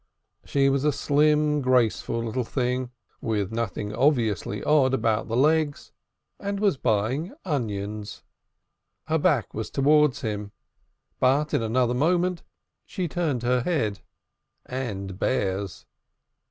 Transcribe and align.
She 0.45 0.67
was 0.67 0.83
a 0.83 0.91
slim, 0.91 1.61
graceful 1.61 2.23
little 2.23 2.43
thing, 2.43 2.89
with 3.21 3.51
nothing 3.51 3.93
obviously 3.93 4.63
odd 4.63 4.95
about 4.95 5.27
the 5.27 5.37
legs, 5.37 5.91
and 6.39 6.59
was 6.59 6.75
buying 6.75 7.35
onions. 7.45 8.23
Her 9.05 9.19
back 9.19 9.53
was 9.53 9.69
towards 9.69 10.21
him, 10.21 10.53
but 11.19 11.53
in 11.53 11.61
another 11.61 11.93
moment 11.93 12.41
she 12.83 13.07
turned 13.07 13.43
her 13.43 13.61
head 13.61 13.99
and 14.65 15.19
Bear's. 15.19 15.85